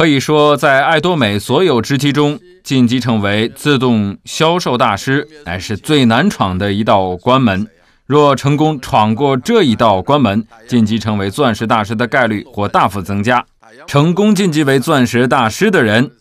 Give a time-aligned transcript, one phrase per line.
[0.00, 7.66] 可以说，在爱多美所有职级中，晋级成为自动销售大师乃是最难闯的一道关门。
[8.06, 13.44] 若成功闯过这一道关门，晋级成为钻石大师的概率或大幅增加。
[13.86, 16.12] 成功晋级为钻石大师的人，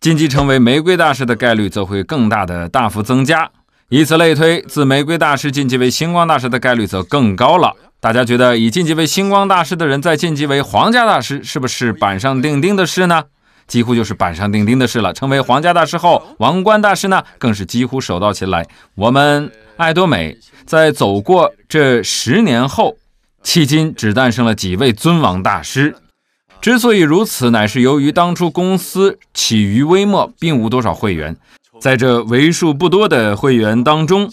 [0.00, 3.50] 晋级成为玫瑰大师的概率则会更大的大幅增加。
[3.92, 7.74] 以此类推，自玫瑰大师晋级为星光大师的概率则更高了。
[7.98, 13.24] 大家觉得，已晋级为星光大师的人再晋级为皇家大师，是不是板上钉钉的事呢？
[13.66, 15.12] 几乎就是板上钉钉的事了。
[15.12, 18.64] 成为皇家大师后，王冠大师呢，更是几乎手到擒来。
[18.94, 22.96] 我们爱多美在走过这十年后，
[23.42, 25.96] 迄今只诞生了几位尊王大师。
[26.60, 31.36] 之所以如此，乃是由于当初公司起于微末，并无多少会员。
[31.80, 34.30] 在这为数不多的会员当中，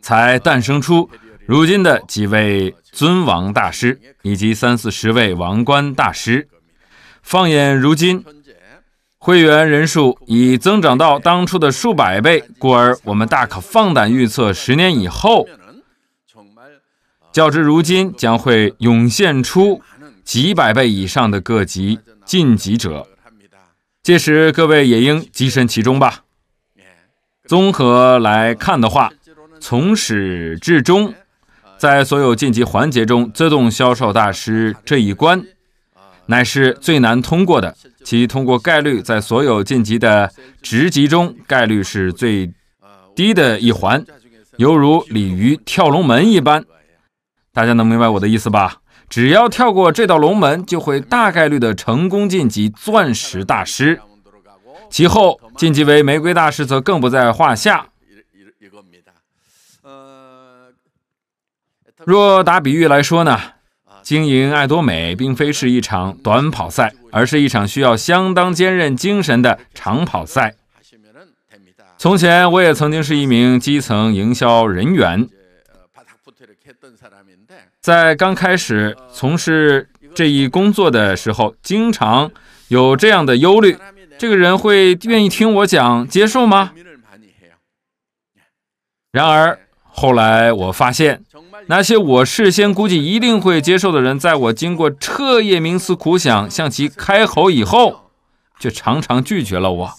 [0.00, 1.10] 才诞生出
[1.46, 6.48] 如今的几位尊王大师以及三四十位王冠大师。
[7.22, 8.24] 放眼如今，
[9.18, 15.46] 会员人数已增长到当初的数百倍，故而我们大可放胆预测，十年以后，
[17.30, 19.82] 较之如今将会涌现出
[20.24, 23.06] 几百倍以上的各级晋级者。
[24.02, 26.24] 届时，各位也应跻身其中吧。
[27.48, 29.10] 综合来看的话，
[29.58, 31.14] 从始至终，
[31.78, 35.42] 在所有晋级环节中，自动销售大师这一关，
[36.26, 37.74] 乃是最难通过的。
[38.04, 42.52] 其通过概率在所有晋级的职级中，概率是最
[43.16, 44.04] 低的一环，
[44.58, 46.62] 犹如鲤鱼跳龙门一般。
[47.54, 48.82] 大家能明白我的意思吧？
[49.08, 54.02] 只要跳过这道龙门，就会大概率的成功晋级钻石大师。
[54.90, 57.88] 其后晋级为玫瑰大师则更不在话下。
[62.04, 63.38] 若打比喻来说呢，
[64.02, 70.54] 经营爱多美并非是一场短跑赛，而是一场需要相当坚韧精神的长跑赛。
[71.98, 75.28] 从前我也曾经是一名基层营销人员，
[77.80, 82.30] 在刚开始从事这一工作的时候，经常
[82.68, 83.76] 有这样的忧虑。
[84.18, 86.72] 这个人会愿意听我讲，接受吗？
[89.12, 91.22] 然而后来我发现，
[91.68, 98.10] 那些我事先估计一定会接受的人，在我经过彻夜冥思苦想向其开口以后，
[98.58, 99.94] 却常常拒绝了我。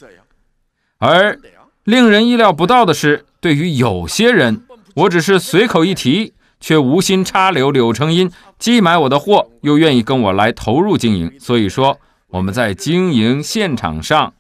[1.00, 1.40] 而
[1.86, 4.62] 令人意料不到的是，对于有些人，
[4.96, 11.32] 我只是随口一提，却无心插柳柳成荫，既买我的货，又愿意跟我来投入经营。
[11.40, 11.98] 所以说。
[12.32, 14.34] 我们在经营现场上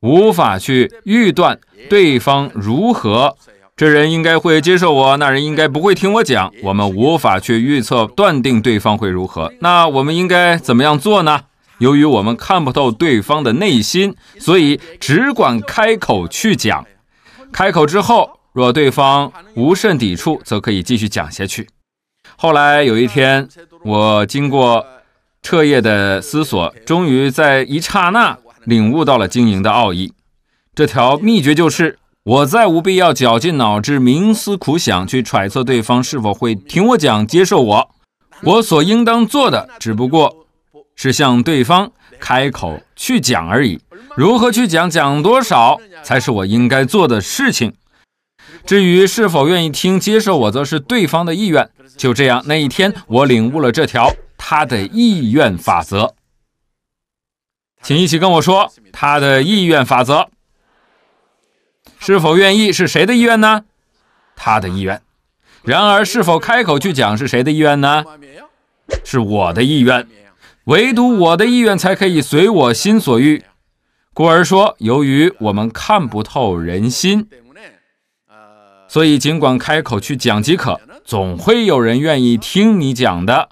[0.00, 1.60] 无法去预断
[1.90, 3.36] 对方如何，
[3.76, 6.50] 这人应该会接受我，那人应该不会听我讲。
[6.62, 11.42] 我们无法去预测断定对方会如何，那我们应该怎么样做呢？
[11.76, 16.86] 由于我们看不透对方的内心，所以只管开口去讲。
[17.52, 21.68] 开口之后，若对方无甚抵触，则可以继续讲下去。
[22.36, 23.46] 后来有一天，
[23.84, 24.86] 我经过。
[25.42, 30.12] 彻夜的思索，终于在一刹那领悟到了经营的奥义。
[30.74, 37.90] 这条秘诀就是：我再无必要绞尽脑汁、冥思苦想去揣测对方是否会听我讲、接受我。
[38.42, 40.46] 我所应当做的，只不过
[40.94, 43.80] 是向对方开口去讲而已。
[44.16, 47.74] 如何去讲、讲多少，才是我应该做的事情。
[48.66, 51.68] 至于是否愿意听、接受我，则是对方的意愿。
[51.96, 54.10] 就这样，那一天我领悟了这条。
[54.42, 56.14] 他的意愿法则，
[57.82, 60.30] 请一起跟我说，他的意愿法则
[61.98, 63.64] 是否愿意是谁的意愿呢？
[64.34, 65.02] 他的意愿。
[65.62, 68.02] 然而，是否开口去讲是谁的意愿呢？
[69.04, 70.08] 是我的意愿。
[70.64, 73.44] 唯独我的意愿才可以随我心所欲。
[74.14, 77.28] 故而说，由于我们看不透人心，
[78.88, 83.50] 所以尽管开口去讲即可，总会有人愿意听你讲的。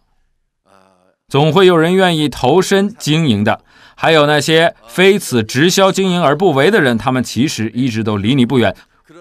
[1.28, 3.60] 总会有人愿意投身经营的，
[3.94, 8.75] 还有那些非此直销经营而不为的人，他们其实一直都离你不远。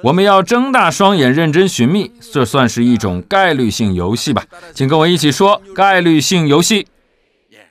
[0.04, 4.46] 我们要睁大双眼，认真寻觅，这算是一种概率性游戏吧？
[4.74, 6.88] 请跟我一起说概率性游戏。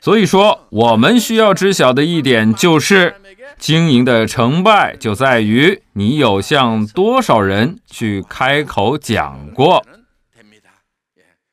[0.02, 3.14] 所以说，我们需要知晓的一点就是，
[3.58, 9.82] 经营的成败就在于你有向多少人去开口讲过。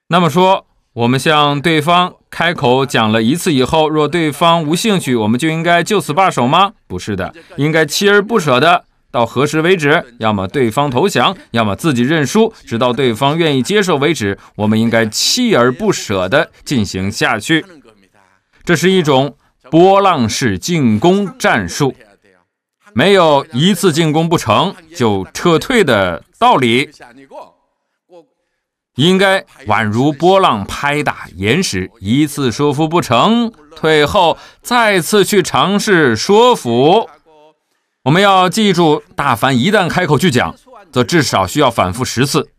[0.09, 2.13] 那么说，我们向对方。
[2.30, 6.74] 开口讲了一次以后，若对方无兴趣，我们就应该就此罢手吗？
[6.88, 10.04] 不是的，应该锲而不舍的，到何时为止？
[10.18, 14.38] 要么对方投降，要么自己认输，直到对方愿意接受为止。
[14.56, 17.63] 我们应该锲而不舍的进行下去。
[18.63, 19.36] 这是一种
[19.69, 21.94] 波浪式进攻战术，
[22.94, 26.90] 没有一次进攻不成就撤退的道理。
[28.95, 37.10] 应该宛如波浪拍打岩石，一次说服不成，退后，再次去尝试说服。
[38.04, 40.56] 我们要记住，大凡一旦开口去讲，
[40.92, 42.50] 则至少需要反复十次。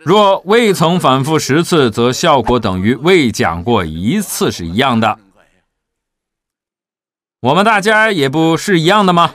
[0.00, 5.18] 若未曾反复十次，则效果等于未讲过一次是一样的。
[7.40, 9.34] 我们大家也不是一样的吗？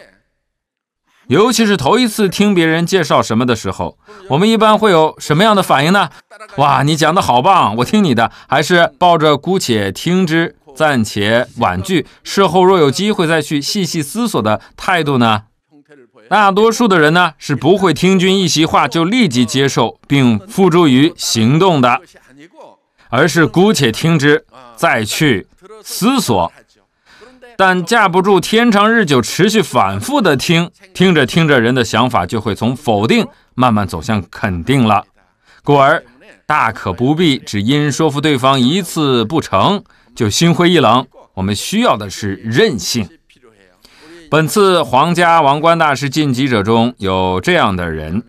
[1.28, 3.98] 尤其是头一次听别人介绍什么的时候，
[4.30, 6.10] 我们一般会有什么样的反应呢？
[6.56, 15.44] 哇，你讲的好棒，我听你的，还是抱着姑且听之、暂且婉拒，事后若有机会再去细细思索的态度呢？
[16.30, 22.02] 大多数的人呢，是不会听君一席话就立即接受并付诸于行动的，
[23.10, 24.46] 而是姑且听之，
[24.76, 25.48] 再去
[25.84, 26.52] 思索。
[27.58, 35.04] 但架不住天长日久，持续反复的听，听着听着，人的想法就会从否定慢慢走向肯定了。
[35.64, 36.04] 故而，
[36.46, 39.84] 大可不必只因说服对方一次不成
[40.16, 41.08] 就心灰意冷。
[41.34, 43.10] 我们需要的是韧性。
[44.30, 48.24] 本次皇家王冠大师晋级者中有这样的人。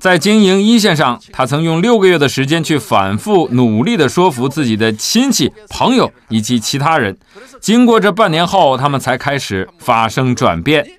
[0.00, 7.18] 在经营一线上，他曾用六个月的时间去反复努力地说服自己的亲戚、朋友以及其他人。
[7.60, 10.90] 经过这半年后，他们才开始发生转变。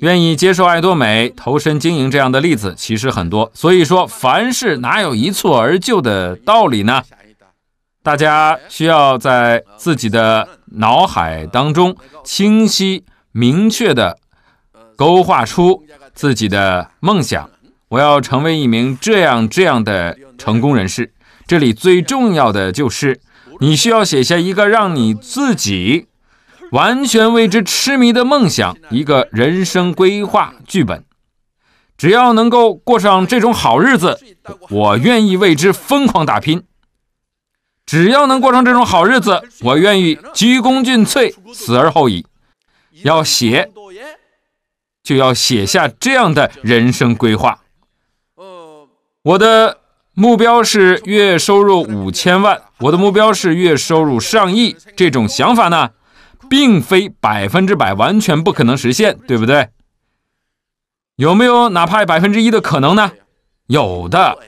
[0.00, 3.52] 愿意接受爱多美、投身经营这样的例子其实很多。
[3.54, 7.02] 所以说，凡事哪有一蹴而就的道理呢？
[8.02, 14.18] 大家需要在自己的脑海当中清晰明确地
[14.96, 17.48] 勾画出自己的梦想。
[17.90, 21.12] 我要成为一名这样这样的成功人士。
[21.46, 23.20] 这里最重要的就是，
[23.58, 26.06] 你需要写下一个让你自己
[26.70, 31.04] 完全为之痴迷的梦想，一个人生规划剧本。
[31.98, 34.18] 只要能够过上这种好日子，
[34.70, 36.62] 我愿意为之疯狂打拼。
[37.84, 42.24] 只要能过上这种好日子，我愿意鞠躬尽瘁，死而后已。
[43.02, 43.68] 要写，
[45.02, 47.58] 就要写下这样的人生规划。
[49.22, 49.80] 我的
[50.14, 54.74] 目标是月收入五千万，我的目标是月收入上亿。
[54.96, 55.90] 这种想法呢，
[56.48, 59.68] 并非百分之百完全不可能实现，对不对？
[61.16, 63.12] 有没有哪怕百分之一的可能呢？
[63.66, 64.38] 有的。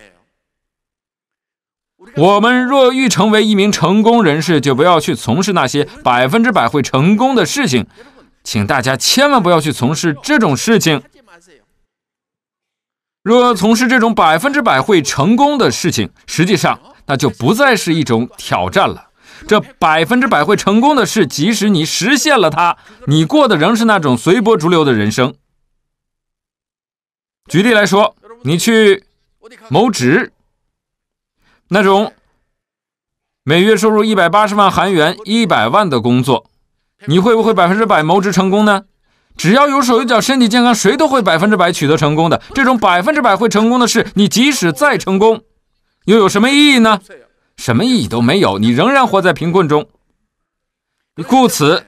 [2.17, 7.87] 我们若欲成为一名成功人士，就不要去从事那些百分之百会成功的事情，
[8.43, 11.03] 请大家千万不要去从事这种事情。
[13.23, 19.11] 若从事这种百分之百会成功的事情，实际上那就不再是一种挑战了。
[19.47, 22.77] 这百分之百会成功的事，即使你实现了它，
[23.07, 25.35] 你过的仍是那种随波逐流的人生。
[27.49, 29.05] 举例来说，你去
[29.69, 30.33] 谋职，
[31.69, 32.13] 那种
[33.45, 36.51] 每月收入一百八十万韩元、一百万的工作，
[37.07, 38.85] 你会不会百分之百谋职成功呢？
[39.37, 42.41] 只要有手有脚、身体健康，谁都会百分之百取得成功的。
[42.55, 45.43] 这种百分之百会成功的事，你即使再成功，
[46.05, 47.01] 又有什么意义呢？
[47.57, 49.87] 什么意义都没有，你仍然活在贫困中。
[51.27, 51.85] 故此，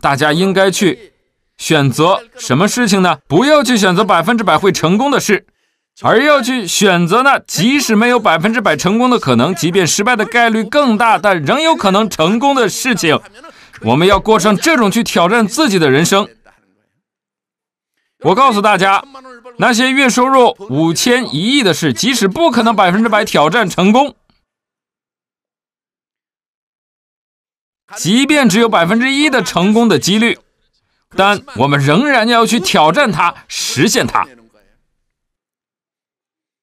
[0.00, 1.12] 大家应该去
[1.56, 3.18] 选择什么事情呢？
[3.28, 5.46] 不要去选择百分之百会成功的事，
[6.02, 13.20] 而要去选择那即使没有百分之百成功的可能，即便失败的概率更大，但仍有可能成功的事情。
[13.82, 16.26] 我们要过上这种去挑战自己的人生。
[18.24, 19.04] 我告诉大家，
[19.58, 24.16] 那些月收入五千、一亿的事，即使不可能百分之百挑战成功，
[27.96, 30.38] 即便只有百分之一的成功的几率，
[31.14, 34.26] 但我们仍然要去挑战它，实现它。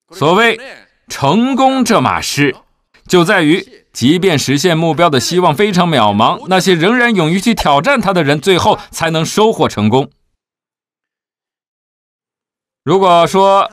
[0.09, 0.59] 所谓
[1.07, 2.55] 成功这码事，
[3.07, 10.09] 就在于，即便实现目标的希望非常渺茫，那些仍然勇于去挑战它的人，最后才能收获成功。
[12.83, 13.71] 如果说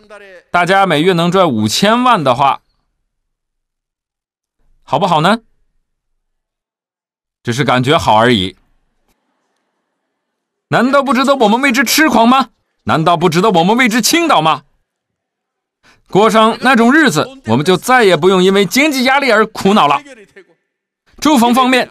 [0.50, 2.60] 大家每月能赚五千万的话，
[4.82, 5.40] 好不好呢？
[7.42, 8.56] 只是感觉好而已。
[10.68, 12.50] 难道不值得我们为之痴狂吗？
[12.84, 14.64] 难道不值得我们为之倾倒吗？
[16.10, 20.02] 过上那种日子，我们就再也不用因为经济压力而苦恼了。
[21.18, 21.90] 住房方面。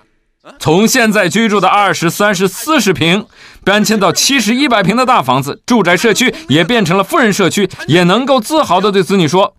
[0.59, 3.27] 从现在居住的二十三十四十平，
[3.67, 9.55] 搬迁到七十一百平的大房子，住宅社区也变成了富人社区，也能够自豪地对子女说：“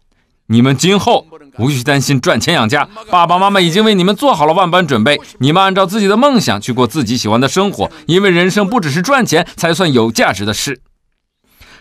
[0.49, 1.27] 你们今后
[1.59, 5.21] 无需担心赚钱养家，爸爸妈妈已经为你们做好了万般准备。
[5.41, 10.81] 你们按照自己的梦想去过自己喜欢的生活，因为人生不只是赚钱才算有价值的事。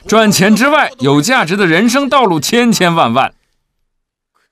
[0.05, 3.33] 赚钱之外，有价值的人生道路千千万万。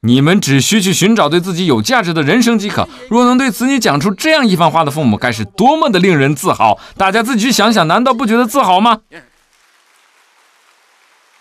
[0.05, 2.87] 你们只需去寻找对自己有价值的人生即可。
[3.09, 6.77] 若能对子女讲出这样一番话的父母，该是多么的令人自豪！
[6.95, 9.01] 大家自己去想想，难道不觉得自豪吗？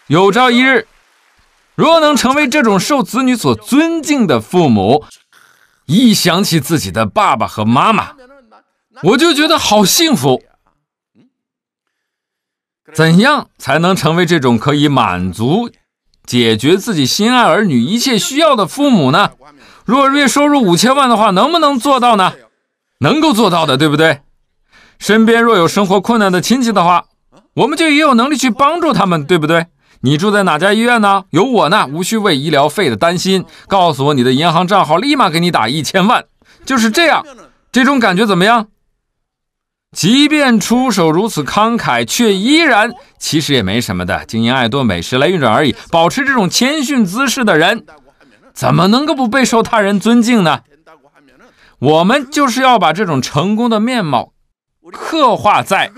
[0.07, 0.87] 有朝一日，
[1.75, 5.05] 若能成为这种受子女所尊敬的父母，
[5.87, 8.13] 一想起自己的爸爸和妈妈，
[9.03, 10.43] 我就觉得好幸福。
[12.95, 15.71] 怎样才能成为这种可以满足、
[16.27, 19.31] 解决自己心爱儿女一切需要的父母呢？
[19.85, 22.33] 若月收入五千万的话，能不能做到呢？
[23.01, 24.21] 能够做到的，对不对？
[24.99, 27.05] 身边若有生活困难的亲戚的话，
[27.55, 29.67] 我们就也有能力去帮助他们，对不对？
[30.01, 31.25] 你住在哪家医院呢？
[31.31, 33.45] 有我呢，无需为医疗费的担心。
[33.69, 36.25] 告诉我你的银行账号，立马给你打一千万。
[36.65, 37.25] 就是这样，
[37.71, 38.69] 这种感觉怎么样？
[39.95, 44.25] 即便出手如此慷慨，却依然其实也没什么的。
[44.27, 45.75] 经营爱多美，时来运转而已。
[45.91, 47.87] 保持这种谦逊姿势的人，
[48.53, 50.61] 怎么能够不备受他人尊敬呢？
[51.79, 54.33] 我们就是要把这种成功的面貌
[54.93, 55.91] 刻画在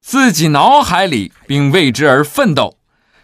[0.00, 2.76] 自己脑海里，并为之而奋斗。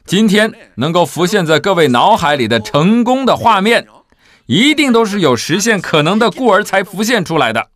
[0.04, 3.86] 今天能够浮现在各位脑海里的成功的画面，
[4.46, 7.70] 一定都是有实现可能的故而才浮现出来的。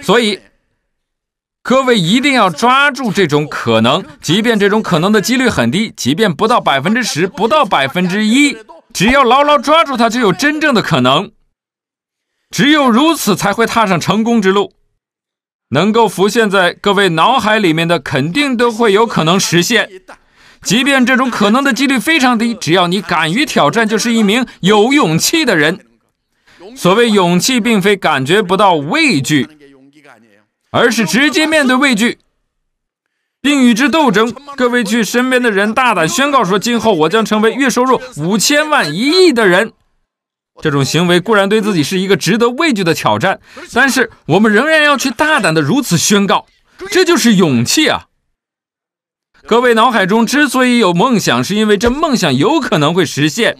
[0.00, 0.38] 所以，
[1.62, 8.56] 各位一定要抓住这种可能，即便这种可能的几率很低，即便不到百分之十，不到百分之一，
[8.92, 11.30] 只要牢牢抓住它，就有真正的可能。
[12.50, 14.72] 只有如此，才会踏上成功之路。
[15.70, 19.88] 能够浮现在各位脑海里面的，肯定都会有可能实现。
[20.62, 25.86] 即便这种可能的几率非常低，只要你敢于挑战，就是一名有勇气的人。
[26.76, 29.48] 所谓勇气，并非感觉不到畏惧。
[30.72, 32.18] 而是直接面对畏惧，
[33.40, 34.34] 并与之斗争。
[34.56, 39.72] 各位去身边的人大胆宣告说：“今后我将成为月收入五千万、一亿的人。”
[40.62, 43.40] 这种行为固然对自己是一个值得畏惧的挑战，
[43.72, 46.46] 但是我们仍然要去大胆的如此宣告，
[46.90, 48.06] 这就是勇气啊！
[49.46, 53.56] 各位脑海中之所以有梦想，是因为这梦想有可能会实现。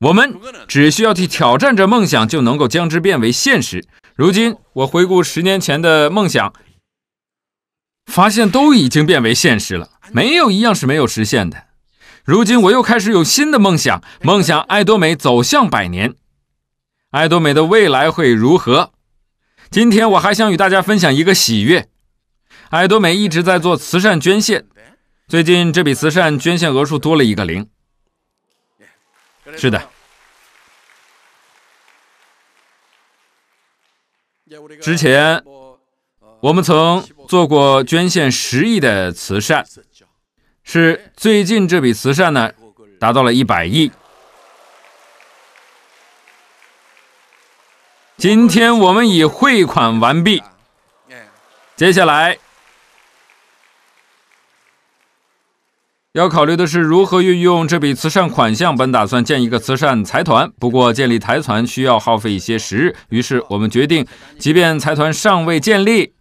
[0.00, 0.34] 我们
[0.68, 3.86] 只需要去挑战这梦想，就能够将之变为现实。
[4.16, 6.54] 如今我回顾十年前的梦想，
[8.06, 11.66] 发现都已经变为现实了，没有一样是没有实现的。
[12.24, 16.14] 如今我又开始有新的梦想，梦想爱多美走向百年。
[17.10, 18.92] 爱多美的未来会如何？
[19.70, 21.90] 今天我还想与大家分享一个喜悦。
[22.70, 24.64] 爱多美一直在做慈善捐献，
[25.28, 27.68] 最近这笔慈善捐献额数多了一个零。
[29.58, 29.90] 是的。
[34.80, 35.42] 之前，
[36.40, 39.64] 我们曾做过捐献十亿的慈善，
[40.62, 42.52] 是最近这笔慈善呢，
[42.98, 43.90] 达到了一百亿。
[48.16, 50.42] 今天我们已汇款完毕，
[51.76, 52.38] 接下来。
[56.16, 58.74] 要考虑的是如何运用这笔慈善款项。
[58.74, 64.06] 本打算建一个慈善财团，不过建立财团需要耗费一些时日，于是我们决定，
[64.38, 66.14] 即便财团尚未建立，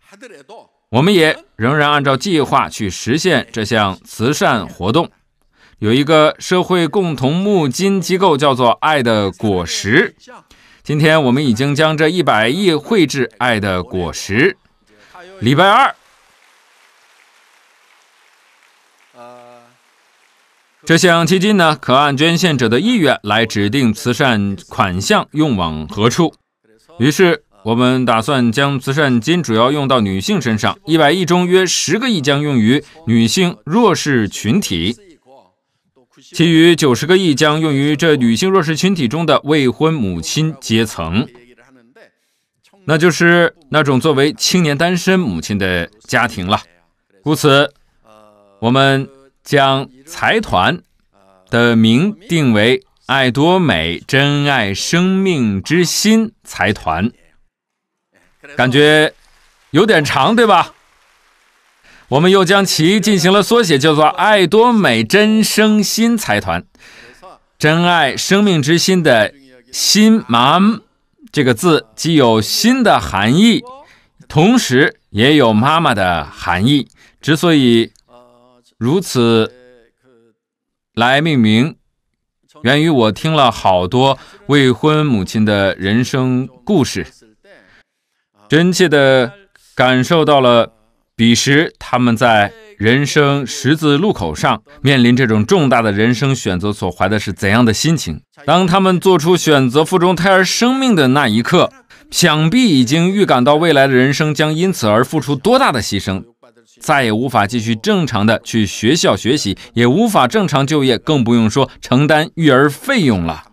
[0.90, 5.10] 我们也仍然按照计划去实现这项慈善活动。
[5.80, 10.14] 有一个社会共同募金机构叫做“爱的果实”，
[10.84, 14.58] 今天我们已经将这一百亿汇至“爱的果实”。
[15.40, 15.96] 礼拜二。
[20.86, 26.36] 这项基金呢，可按捐献者的意愿来指定慈善款项用往何处。
[27.00, 34.96] 于是，我们打算将慈善金主要用到女性身上，一百亿中约十个亿将用于女性弱势群体，
[36.22, 41.28] 其余九十个亿将用于这女性弱势群体中的未婚母亲阶层，
[42.86, 46.62] 那就是那种作为青年单身母亲的家庭了。
[47.24, 47.74] 故此，
[48.60, 49.10] 我们。
[49.46, 50.82] 将财团
[51.52, 57.12] 的名定为“爱多美珍爱生命之心财团”，
[58.58, 59.14] 感觉
[59.70, 60.74] 有点长，对吧？
[62.08, 66.66] 我们又将其进行了缩写，叫做“爱多美珍生心财团”。
[67.60, 69.34] 珍爱生命之心的
[69.72, 70.80] “心”妈妈
[71.32, 73.64] 这个字，既有“心”的含义，
[74.28, 76.88] 同时也有妈妈的含义。
[77.22, 77.92] 之所以
[78.78, 79.54] 如此
[80.94, 81.78] 来命名，
[82.64, 87.08] 源于我听了好多未婚母亲的人生故事，
[88.50, 89.32] 真切地
[89.76, 90.74] 感受到了
[91.16, 98.22] 彼时他们在人生十字路口上面临这种重大的人生选择所怀的是怎样的心情。
[98.46, 101.72] 当他们做出选择腹中胎儿生命的那一刻，
[102.12, 106.26] 想必已经预感到未来的人生将因此而付出多大的牺牲。
[106.80, 113.44] 再也无法继续正常的去学校学习，也无法正常就业，更不用说承担育儿费用了。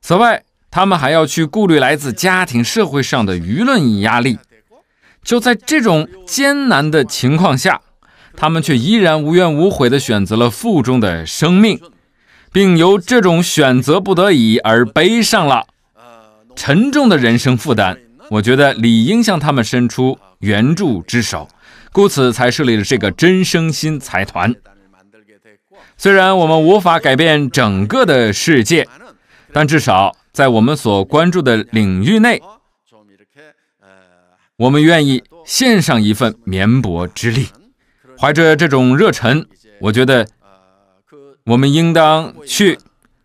[0.00, 4.38] 此外，他们还要去顾虑来自家庭、社会上的舆论压力。
[5.24, 7.80] 就在这种艰难的情况下，
[8.36, 11.80] 他们却依然无怨无悔地选择了腹中的生命，
[12.52, 15.66] 并由这种选择不得已而背上了
[16.54, 17.98] 沉重的人生负担。
[18.30, 21.48] 我觉得理应向他们伸出援助之手。
[21.92, 24.54] 故此才设立了这个真生心财团。
[25.96, 28.86] 虽然我们无法改变整个的世界，
[29.52, 32.40] 但至少在我们所关注的领域内，
[34.56, 37.48] 我们愿意献上一份绵薄之力。
[38.18, 39.46] 怀着这种热忱，
[39.80, 40.26] 我觉得
[41.44, 42.78] 我们应当去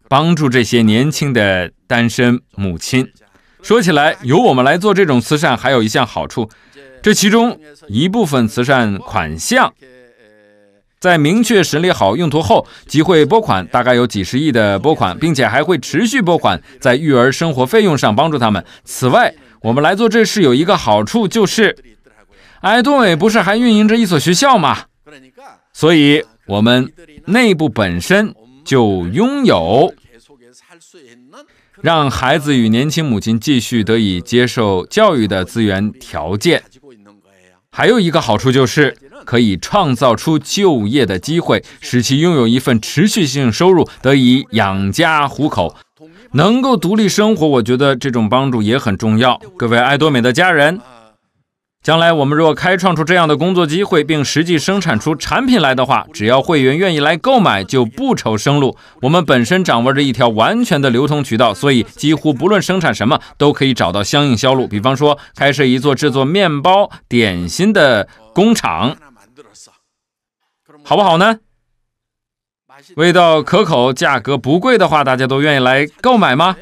[0.08, 3.12] 帮助这些年轻的单身母亲。
[3.62, 6.50] 说起来，由我们来做这种慈善，还有一项好处。
[7.03, 9.74] 这其中一部分慈善款项，
[11.01, 18.63] 在明确审理好用途后，即会拨款，大概有几十亿的拨款，并且还会持续拨款，在育儿生活费用上帮助他们。
[18.86, 21.77] 此外，我们来做这事有一个好处，就是
[22.62, 24.86] 爱多美不是还运营着一所学校吗？
[25.74, 26.89] 所以，我们
[27.25, 28.33] 内部本身
[28.63, 29.93] 就拥有
[31.81, 36.63] 让孩子与年轻母亲继续得以接受教育的资源条件。
[37.75, 45.75] 还有一个好处就是可以创造出就业的机会，使其拥有一份持续性收入，得以养家糊口，
[46.33, 47.47] 能够独立生活。
[47.47, 49.41] 我觉得这种帮助也很重要。
[49.57, 50.79] 各位爱多美的家人。
[51.84, 58.78] 将来我们若开创出这样的工作机会，并实际生产出产品来的话，只要会员愿意来购买，就不愁生路。
[59.02, 64.65] 我们本身掌握着一条完全的流通渠道，所以几乎不论生产什么，都可以找到相应销路。
[64.65, 68.96] 比方说，开设一座制作面包、点心的工厂，
[70.86, 71.39] 好不好呢？
[72.96, 76.56] 味道可口，价格不贵的话，大家都愿意来购买吗？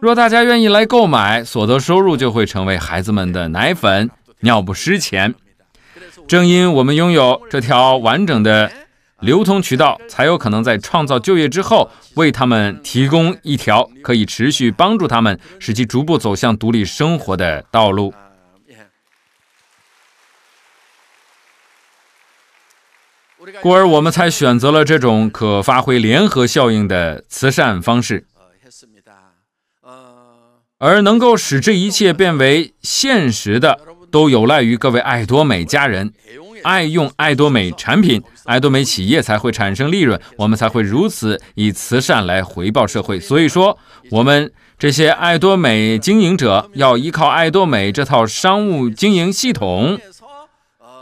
[0.00, 5.34] 若大家愿意来购买，所得收入就会成为孩子们的奶粉、尿不湿钱。
[6.26, 8.70] 正因我们拥有这条完整的
[9.20, 18.12] 流通渠道，才有可能在创造就业之后，为他们提供一条可以持续帮助他们，使其逐步走向独立生活的道路。
[23.60, 28.26] 故而，我们才选择了这种可发挥联合效应的慈善方式。
[30.84, 33.78] 而能够使这一切变为现实的，
[34.10, 36.12] 都有赖于各位爱多美家人，
[36.62, 43.18] 爱用爱多美产品，爱多美企业才会产生利润，我们才会如此以慈善来回报社会。
[43.18, 43.78] 所以说，
[44.10, 49.98] 我们这些爱多美经营者要依靠爱多美这套商务经营系统。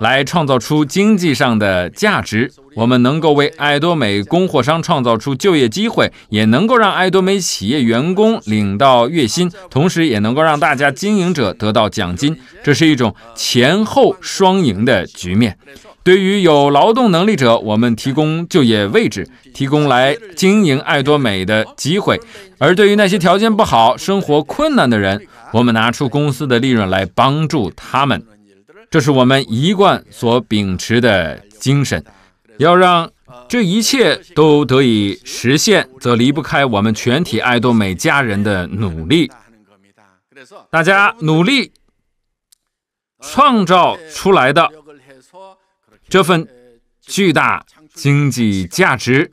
[0.03, 12.37] 来创造出经济上的价值，我们能够为爱多美供货商创造出就业机会，也能够让爱多美企业员工领到月薪，同时也能够让大家经营者得到奖金。
[12.65, 15.57] 这是一种前后双赢的局面。
[16.03, 22.17] 对于有劳动能力者，我们提供就业位置，提供来经营爱多美的机会；
[22.59, 28.21] 而对于那些条件不好、生活困难的人，我们拿出公司的利润来帮助他们。
[28.93, 32.05] 这是我们一贯所秉持的精神，
[32.59, 33.11] 要让
[33.49, 39.33] 这一切都得以实现，则离不开我们全体爱多美家人的努力。
[40.69, 41.73] 大家努力
[43.19, 44.71] 创造出来的
[46.11, 46.47] 这份
[47.01, 49.33] 巨大经济价值，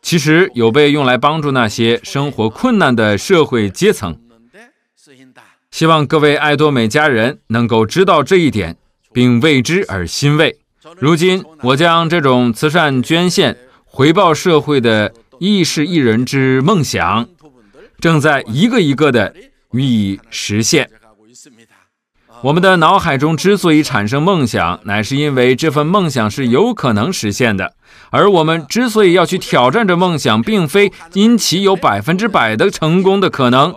[0.00, 4.18] 其实有被用来帮助那些生活困难的社会阶层。
[5.70, 8.78] 希望各位爱多美家人能够知道这一点。
[9.14, 10.58] 并为之而欣慰。
[10.98, 17.26] 如今，我将这种慈善捐献回报社会的亦是一人之梦想，
[17.98, 19.34] 正在一个一个的
[19.70, 20.90] 予以实现。
[22.42, 27.74] 我们的脑海中之所以产生梦想，乃是因为这份梦想是有可能实现的。
[28.10, 33.74] 而我们之所以要去挑战这梦想，并非因其有百分之百的成功的可能，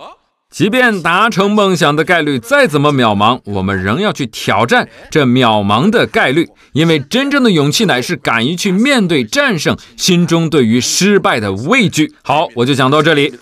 [0.49, 12.13] 即便达成梦想的概率再怎么渺茫，我们仍要去挑战这渺茫的概率，因为真正的勇气乃是敢于去面对、战胜心中对于失败的畏惧。
[12.23, 13.33] 好，我就讲到这里。